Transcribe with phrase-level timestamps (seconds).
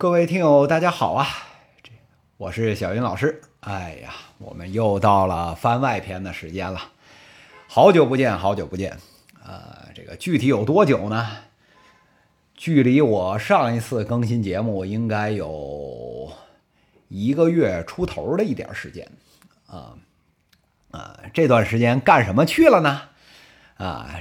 [0.00, 1.26] 各位听友，大家好啊！
[1.82, 1.90] 这
[2.38, 3.42] 我是小云老师。
[3.60, 6.80] 哎呀，我们又到了番外篇的时间了，
[7.68, 8.96] 好久不见，好久不见。
[9.44, 11.36] 呃，这个具体有多久呢？
[12.54, 16.32] 距离我上一次更新节目应该有
[17.08, 19.06] 一个月出头的一点时间
[19.66, 19.92] 啊
[20.92, 21.20] 啊！
[21.34, 23.02] 这段时间干什么去了呢？
[23.76, 24.18] 啊，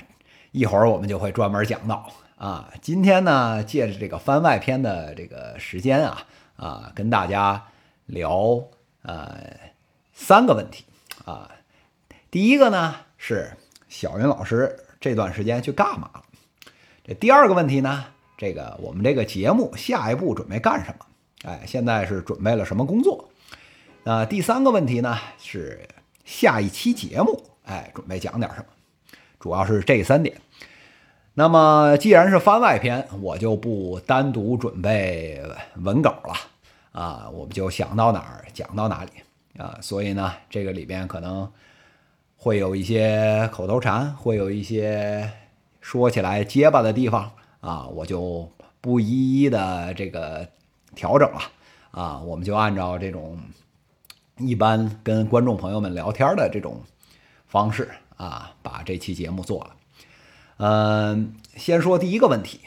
[0.52, 2.12] 一会儿我们就会专门讲到。
[2.40, 6.26] 啊，今天呢，借着这个番外篇的这个时间啊，
[6.56, 7.68] 啊，跟大家
[8.06, 8.64] 聊
[9.02, 9.60] 呃
[10.14, 10.86] 三个问题
[11.26, 11.52] 啊。
[12.32, 13.52] 第一个呢是
[13.90, 16.24] 小云老师这段时间去干嘛了？
[17.04, 18.06] 这第二个问题呢，
[18.38, 21.06] 这个我们这个节目下一步准备干什么？
[21.44, 23.30] 哎，现在是准备了什么工作？
[24.06, 25.86] 那第三个问题呢是
[26.24, 28.66] 下一期节目，哎，准备讲点什么？
[29.42, 30.40] 主要是这三点。
[31.36, 35.42] 那么，既然是番外篇，我就不单独准备
[35.76, 36.34] 文稿了
[36.92, 39.12] 啊，我们就想到哪儿讲到哪里
[39.58, 39.78] 啊。
[39.80, 41.50] 所以呢，这个里边可能
[42.36, 45.32] 会有一些口头禅，会有一些
[45.80, 50.46] 说起来结巴的地方啊，我就不一一的这个
[50.94, 51.40] 调整了
[51.92, 52.20] 啊。
[52.20, 53.40] 我们就按照这种
[54.40, 56.82] 一般跟观众朋友们聊天的这种
[57.48, 59.70] 方式啊，把这期节目做了。
[60.62, 62.60] 嗯，先说第一个问题，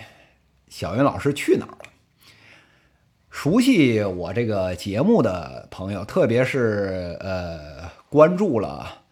[0.67, 1.79] 小云老师去哪儿了？
[3.29, 9.03] 熟悉我这个节目的朋友，特别是呃关注了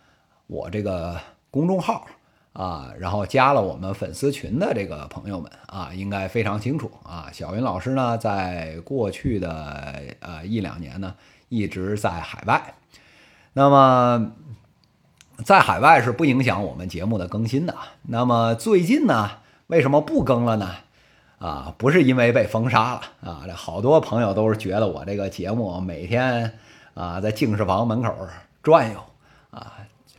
[0.47, 2.07] 我这个公众号
[2.55, 7.29] 啊，然后加了我们粉丝群的这个朋友们啊，应该非常清楚啊。
[7.31, 11.15] 小云老师呢，在过去的呃一两年呢，
[11.51, 12.75] 一直在海外，
[13.53, 14.33] 那么。
[15.45, 17.75] 在海外是不影响我们节目的更新的。
[18.03, 19.31] 那么最近呢，
[19.69, 20.71] 为什么不更了呢？
[21.39, 26.59] 啊，不是因为被封杀了啊，这好多朋友都是觉得我这个节目每天
[26.93, 28.15] 啊在净室房门口
[28.63, 29.01] 转悠
[29.51, 29.73] 啊，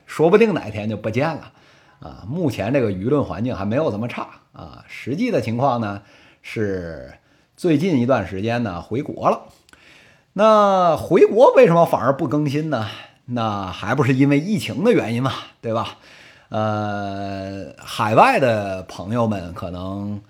[0.07, 1.51] 说不定哪天就不见了
[2.00, 2.23] 啊。
[2.28, 4.84] 目前这个舆论环境还没有这么差啊。
[4.88, 6.01] 实际的情况呢
[6.41, 7.13] 是
[7.56, 9.44] 最近一段时间呢回国了。
[10.34, 12.88] 那回国为什么反而不更新呢？
[13.26, 15.98] 那还不是因为疫情的原因嘛，对吧？
[16.50, 20.22] 呃，海外的朋友们可能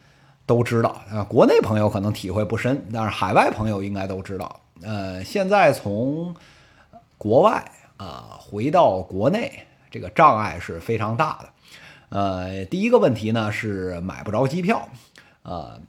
[0.45, 4.59] 都知道，啊，国内朋友可能体会不深，但是海外朋友应该都知道。
[4.83, 6.35] 呃，现在从
[7.17, 7.63] 国外
[7.97, 11.49] 啊回到国内，这个障碍是非常大的。
[12.09, 14.87] 呃，第一个问题呢是买不着机票，
[15.41, 15.79] 呃，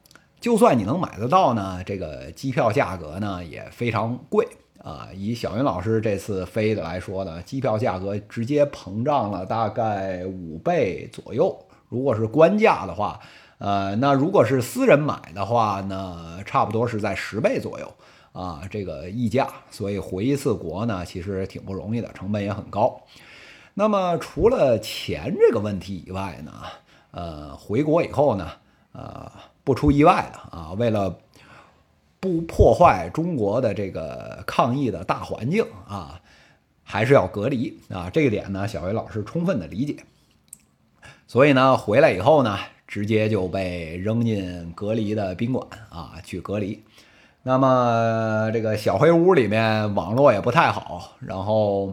[0.40, 4.48] 就算你能买得到呢，这个机票价格呢也非常贵。
[4.82, 11.56] 啊，以小云老师这次飞的来说呢，机票价格直接膨胀了大概五倍左右。
[11.88, 13.20] 如果是官价的话，
[13.58, 17.94] 呃，那如果是私人买的话呢，差不多是在十倍左右
[18.32, 19.46] 啊，这个溢价。
[19.70, 23.00] 所以回一次国呢，其实挺不容易的，成本也很高。
[23.74, 26.52] 那么除了钱这个问题以外呢，
[27.12, 28.50] 呃，回国以后呢，
[28.92, 29.30] 呃，
[29.62, 31.16] 不出意外的啊，为了
[32.22, 36.20] 不破坏中国的这个抗疫的大环境啊，
[36.84, 38.08] 还是要隔离啊。
[38.10, 39.96] 这个点呢，小维老师充分的理解。
[41.26, 42.56] 所以呢，回来以后呢，
[42.86, 46.84] 直接就被扔进隔离的宾馆啊去隔离。
[47.42, 51.92] 那么这个小黑屋里面网络也不太好，然后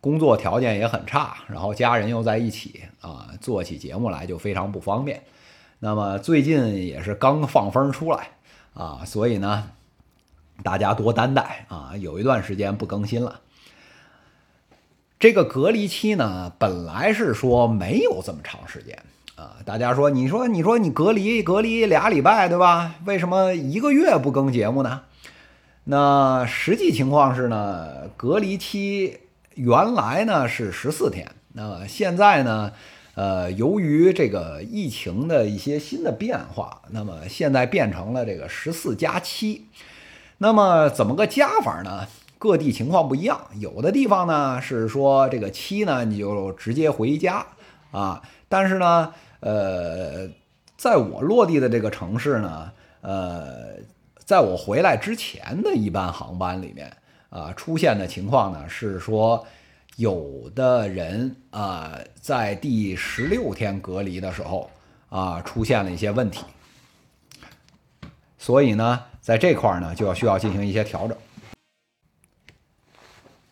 [0.00, 5.20] 工作条件也很差，然后家人又在一起啊，做起节目来就非常不方便。
[5.80, 8.28] 那么最近也是刚放风出来。
[8.74, 9.70] 啊，所以呢，
[10.64, 11.92] 大家多担待啊！
[11.96, 13.40] 有一段时间不更新了。
[15.20, 18.98] 这个隔离期呢，本来是说没有这么长时间
[19.36, 19.56] 啊。
[19.64, 22.96] 大家说，你说，你说你隔离隔离俩礼拜，对吧？
[23.04, 25.02] 为什么一个月不更节目呢？
[25.84, 29.20] 那实际情况是呢，隔离期
[29.54, 32.72] 原来呢是十四天，那现在呢？
[33.14, 39.66] 呃，由于这个疫情的一些新的变化，那么现在变成了这个十四加七。
[40.38, 42.08] 那么怎么个加法呢？
[42.38, 47.46] 各地情况不一样，有的地方呢是说这个七呢你就直接回家
[47.92, 50.28] 啊，但是呢，呃，
[50.76, 53.76] 在我落地的这个城市呢，呃，
[54.18, 56.92] 在我回来之前的一班航班里面
[57.30, 59.46] 啊，出现的情况呢是说。
[59.96, 64.68] 有的人啊，在第十六天隔离的时候
[65.08, 66.44] 啊，出现了一些问题，
[68.36, 71.16] 所以呢，在这块儿呢，就要需要进行一些调整。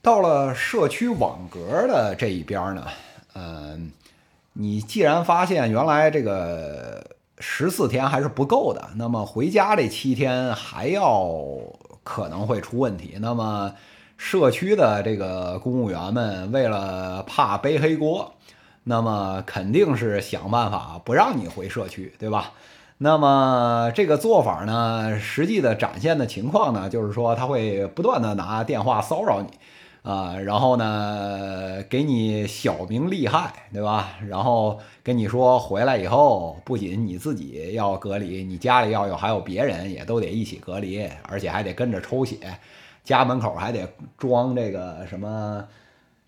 [0.00, 2.88] 到了社区网格的这一边呢，
[3.34, 3.92] 嗯，
[4.54, 11.38] 你既然发现原来这个十四天还是不够的，那么回家这七天还要
[12.02, 13.16] 可能会出问题。
[13.20, 13.72] 那么
[14.16, 18.34] 社区的这个公务员们为了怕背黑锅，
[18.84, 22.52] 那么肯定是想办法不让你回社区，对吧？
[22.98, 29.48] 那么这个做法呢，实际的展现的情况呢，就是说他会不断的拿电话骚扰你。
[30.02, 34.18] 啊，然后呢，给你小明厉害，对吧？
[34.28, 42.36] 然后跟你说回来以后，不仅你自己要隔离，你家里要有还有别人也都得一起隔离，而且还得跟着抽血，
[43.04, 45.64] 家门口还得装这个什么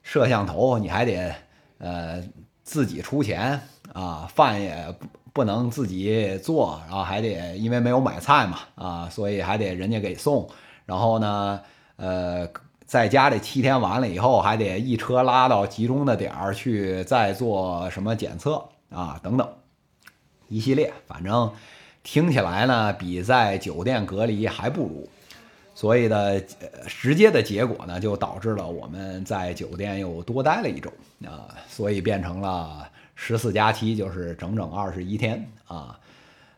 [0.02, 1.34] 摄像头，你还得
[1.78, 2.22] 呃
[2.62, 3.60] 自己出钱
[3.92, 10.48] 啊，饭也不不能自己做，然后还得因为没有买菜嘛啊，所以还得人家给送，
[10.86, 11.60] 然后呢，
[11.96, 12.48] 呃。
[12.86, 19.48] 在家里七天完了以后，还得一车拉到集中的点儿去再做什么检测啊等等，
[20.48, 21.50] 一系列，反正
[22.02, 25.08] 听起来呢比在酒店隔离还不如，
[25.74, 26.40] 所以呢，
[26.86, 30.90] 直接的结果呢就导致了我们在酒店又多待了一周
[31.26, 35.98] 啊，所以变成了十四加七就是整整二十一天啊。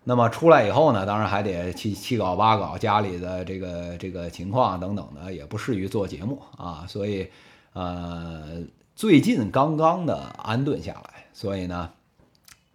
[0.08, 7.26] 那么出来以后呢，当然还得七七搞八搞，家里的这个这个情况等等的，也不适于做节目啊，所以，
[7.72, 8.62] 呃，
[8.94, 11.90] 最近刚刚的安顿下来，所以呢，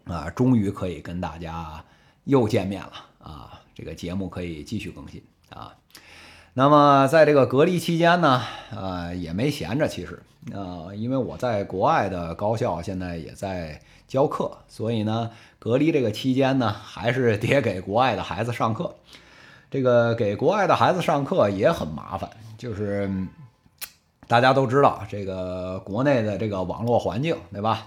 [0.03, 1.81] 啊，终于可以跟大家
[2.25, 5.73] 又见面了啊，这个节目可以继续更新啊。
[6.53, 8.41] 那么在这个隔离期间呢，
[8.75, 10.21] 呃，也没闲着，其实，
[10.53, 15.31] 呃，因为我在国外的高校现在也在教课，所以呢。
[15.63, 18.95] 隔离这个期间呢，还是得给国外的孩子上课。
[19.69, 22.27] 这个给国外的孩子上课也很麻烦，
[22.57, 23.07] 就是
[24.27, 27.85] 大家都知道，这个国内的这个网络环境，对吧？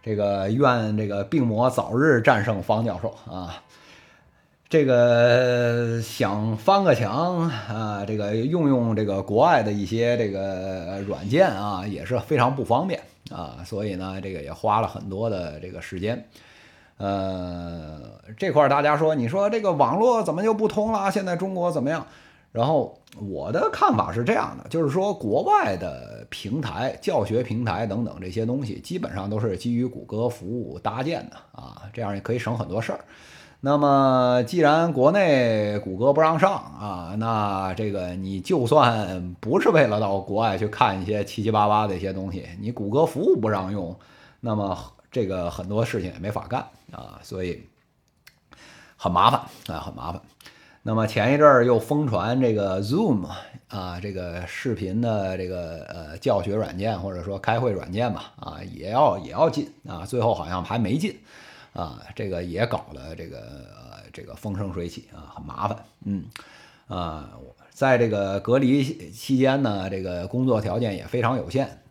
[0.00, 3.60] 这个愿这个病魔早日战胜方教授啊！
[4.72, 12.98] 这个想翻个墙啊，这个用用这个国外的一些这个软件啊，也是非常不方便
[13.30, 16.26] 啊，所以呢，这个也花了很多的这个时间。
[16.96, 18.00] 呃，
[18.38, 21.10] 这块大家说，你说这个网络怎么就不通了？
[21.10, 22.06] 现在中国怎么样？
[22.50, 33.00] 然后我的看法是这样的，就是说国外的平台、教学平台等等这些东西，基本上都是基于谷歌服务搭建的啊，这样也可以省很多事儿。
[33.64, 43.98] 那么既然国内谷歌不让上啊，那这个你就算不是为了到国外去看一些七七八八的一些东西，你谷歌服务不让用，
[44.40, 44.78] 那么。
[45.14, 47.68] 这个很多事情也没法干啊，所以
[48.96, 50.18] 很麻烦啊，很麻烦。
[50.82, 53.26] 那么前一阵儿又疯传这个 Zoom
[53.68, 61.14] 啊，这个视频的这个呃教学软件或者说开会软件吧，啊，也要也要进啊，最后好像还没进
[61.72, 65.84] 啊，这个也搞得这个呃这个风生水起啊，很麻烦。
[66.04, 66.24] 嗯
[66.88, 67.30] 啊，
[67.70, 71.82] 在这个隔离期间呢，这个工作条件也非常有限，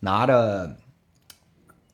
[0.00, 0.70] 拿着。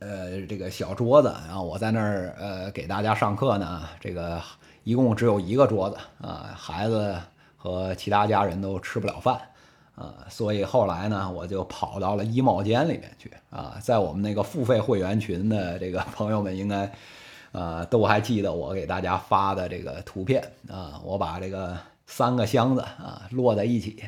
[0.01, 3.89] 呃，这个小桌子，然后我在那儿呃给大家上课呢。
[4.01, 4.39] 这个
[4.83, 7.19] 一共只有一个桌子啊，孩子
[7.57, 9.41] 和其他家人都吃不了饭
[9.95, 13.77] 啊，所以后来呢，我就跑到了衣帽间里面去啊。
[13.81, 16.93] 在我们那个付费会员群的这个朋友们应该
[17.53, 24.05] 啊都还记得我给大家发的这个图片啊，我把这个三个箱子啊摞在一起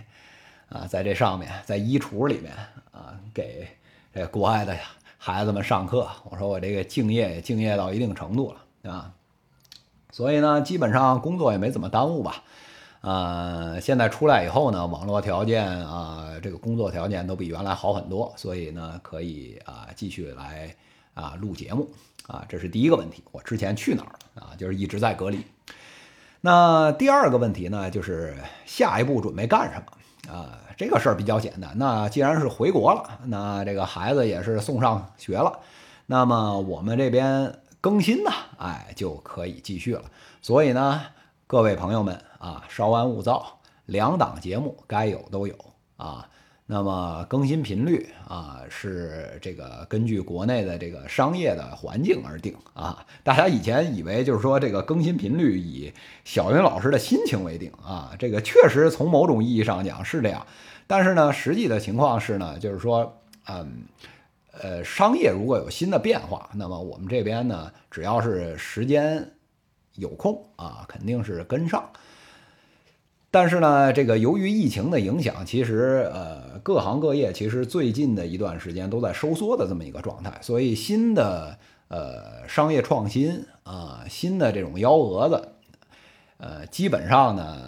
[0.68, 2.52] 啊，在这上面，在衣橱里面
[2.92, 3.68] 啊，给
[4.14, 4.76] 这国外的。
[5.18, 9.12] 孩子们上课，我说我这个敬业也敬业到一定程度了啊，
[10.12, 12.44] 所以呢，基本上工作也没怎么耽误吧。
[13.02, 20.74] 呃，现在出来以后呢，网络条件啊，这个工作条件都比原来好很多，所以呢，可以啊继续来
[21.14, 21.88] 啊录节目
[22.26, 23.22] 啊，这是第一个问题。
[23.30, 24.50] 我之前去哪儿啊？
[24.58, 25.40] 就是一直在隔离。
[26.40, 30.58] 那第二个问题呢，就是下一步准备干什么啊？
[30.76, 31.72] 这个事儿比较简单。
[31.76, 35.60] 那既然是回国了，那这个孩子也是送上学了，
[36.06, 40.02] 那么我们这边更新呢，哎，就可以继续了。
[40.42, 41.00] 所以呢，
[41.48, 45.54] 各位朋友们啊，稍安勿躁，两档节目该有都有
[45.96, 46.28] 啊。
[46.66, 53.06] 那么更新频率啊，是这个根据国内的这个商业的环境而定啊。
[53.22, 55.92] 大家以前以为就是说这个更新频率以
[56.24, 60.44] 小云老师的心情为定啊，这个确实从某种意义上讲是这样。
[60.88, 63.84] 但是呢，实际的情况是呢，就是说，嗯，
[64.50, 69.30] 呃，商业如果有新的变化，那么我们这边呢，只要是时间
[69.96, 71.90] 有空啊，肯定是跟上。
[73.28, 85.48] 但是呢，这个由于疫情的影响，其实呃，各行各业其实最近的一段时间都在收缩的这么一个状态，所以新的呃商业创新啊，新的这种幺蛾子，
[86.38, 87.60] 呃，基本上呢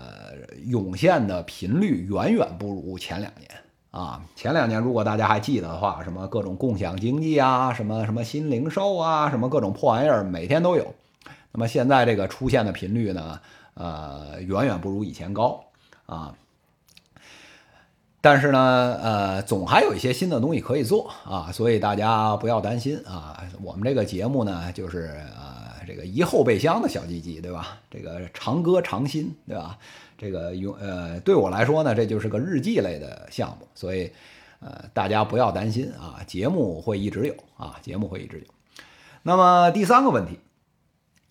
[0.64, 3.50] 涌现的频率远远不如前两年
[3.90, 4.24] 啊。
[4.34, 10.94] 前两年如果大家还记得的话，什么各种共享经济啊，什么什么新零售啊，什么各种破玩意儿，每天都有。
[11.58, 13.40] 那么现在这个出现的频率呢，
[13.74, 15.64] 呃，远远不如以前高
[16.06, 16.32] 啊。
[18.20, 23.42] 但是呢，呃，总还有一些新的东西可以做啊，所以大家不要担心啊。
[23.60, 27.76] 我们这个节目呢，就是呃，这个一后备箱的小鸡鸡，对吧？
[27.90, 29.76] 这个长歌长新，对吧？
[30.16, 34.08] 这个永呃，对我来说呢，这就是个日记类的项目，所以
[34.60, 38.44] 呃，大家不要担心啊，节目会一直有啊，节目会一直有。
[39.24, 40.38] 那么第三个问题，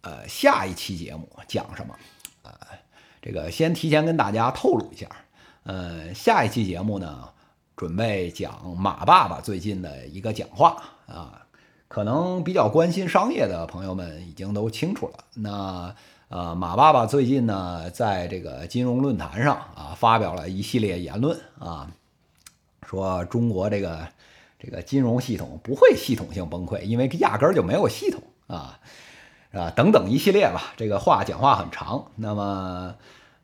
[0.01, 1.95] 呃，下一期节目讲什么？
[2.43, 2.51] 呃，
[3.21, 5.07] 这个先提前跟大家透露一下。
[5.63, 7.29] 呃，下一期节目呢，
[7.75, 11.45] 准备讲马爸爸最近的一个讲话啊，
[11.87, 15.19] 可能比较关心商业的朋友们已经都清楚了。
[15.33, 15.93] 那
[16.29, 21.89] 呃，马爸爸最近呢，在这个金融论坛上啊，发表了一系列言论啊，
[22.85, 24.07] 说中国这个
[24.59, 28.79] 这个金融系统不会系统性崩溃，因为压根儿就没有系统啊，
[29.57, 30.73] 啊等等一系列吧。
[30.77, 32.93] 这个话讲话很长，那么。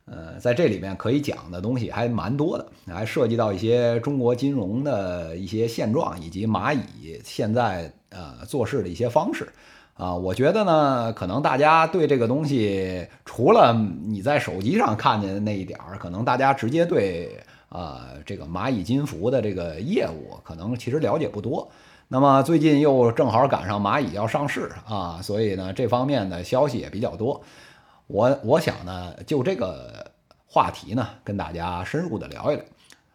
[0.05, 9.47] 呃，在这里面可以讲的东西还蛮多的，还涉及到一些中国金融的一些现状，以及蚂蚁现在呃做事的一些方式
[9.93, 10.13] 啊。
[10.13, 21.71] 我觉得呢，可能大家对这个东西，除了你在手机上看见的那一点儿，可能大家直接对啊这个蚂蚁金服的这个业务，可能其实了解不多。
[22.13, 27.41] 那么最近又正好赶上蚂蚁要上市啊，所以呢，这方面的消息也比较多。
[28.05, 30.11] 我我想呢，就这个
[30.45, 32.63] 话题呢，跟大家深入的聊一聊。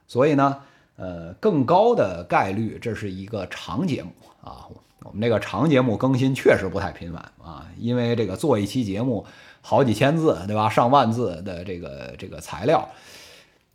[0.09, 0.57] 所以呢，
[0.97, 4.11] 呃，更高的概率这是一个长节目
[4.43, 4.67] 啊。
[5.05, 9.25] 我们这个长节目更新确实不太频繁啊，因为这个做一期节目
[9.61, 10.69] 好几千字，对吧？
[10.69, 12.88] 上万字的这个这个材料，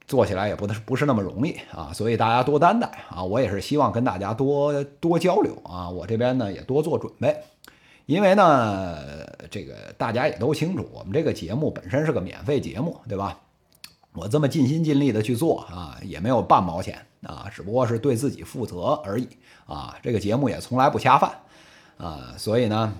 [0.07, 1.91] 做起来也不不是那么容易啊。
[1.93, 3.23] 所以大家多担待啊。
[3.23, 5.89] 我也是希望跟大家多多交流啊。
[5.89, 7.35] 我这边呢也多做准备。
[8.05, 8.97] 因为呢，
[9.49, 13.39] 这个大家也都清楚，我们这个节目本身是个免费节目，对吧？
[14.11, 19.27] 我这么尽心尽力的去做啊，也没有半毛钱啊，只不过是对自己负责而已
[19.65, 19.95] 啊。
[20.03, 21.31] 这个节目也从来不恰饭
[21.97, 22.93] 啊，所以呢，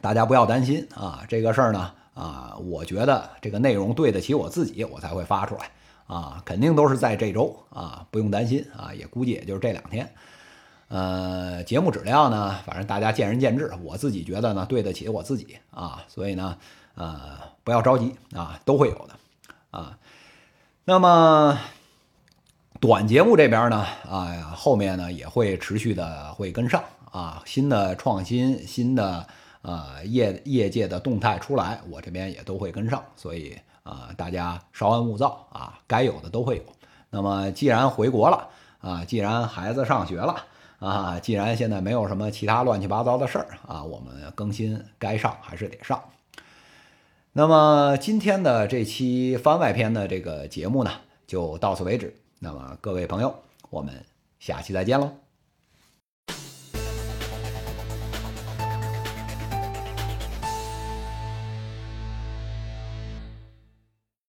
[0.00, 5.70] 大家不要担心啊，这个事儿呢啊，我觉得这个内容对得起我自己，我才会发出来
[6.06, 10.12] 啊，肯定都是在这周啊，不用担心啊，也估计也就是这两天。
[10.88, 13.72] 呃，节目质量呢，反正大家见仁见智。
[13.82, 16.56] 我自己觉得呢，对得起我自己啊，所以呢，
[16.94, 19.16] 呃，不要着急啊，都会有的
[19.72, 19.98] 啊。
[20.84, 21.58] 那么
[22.78, 29.26] 短节目这边呢，啊，后面呢也会持续的会跟上啊，新的创新、新的
[29.62, 33.04] 呃业业界的动态出来，我这边也都会跟上。
[33.16, 36.62] 所以啊，大家稍安勿躁啊，该有的都会有。
[37.10, 38.48] 那么既然回国了
[38.80, 40.34] 啊，既然孩子上学了。
[40.78, 45.98] 啊，既然现在没有什么其他乱七八糟的事儿啊，我们更新该上还是得上。
[47.32, 50.90] 那么今天的这期番外篇的这个节目呢，
[51.26, 52.14] 就到此为止。
[52.40, 53.34] 那么各位朋友，
[53.70, 54.04] 我们
[54.38, 55.25] 下期再见喽。